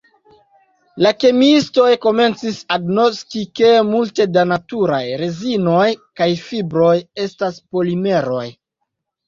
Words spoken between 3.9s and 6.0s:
multe de la naturaj rezinoj